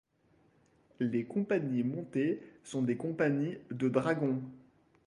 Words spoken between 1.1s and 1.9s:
compagnies